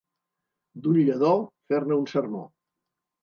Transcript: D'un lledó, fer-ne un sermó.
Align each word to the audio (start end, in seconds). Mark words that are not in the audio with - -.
D'un 0.85 0.97
lledó, 1.09 1.29
fer-ne 1.73 1.97
un 2.05 2.09
sermó. 2.13 2.41